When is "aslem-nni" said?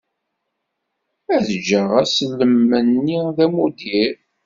2.01-3.19